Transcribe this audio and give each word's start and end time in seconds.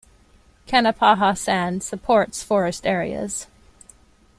Kanapaha 0.65 1.37
sand 1.37 1.83
supports 1.83 2.41
forest 2.41 2.87
areas. 2.87 3.45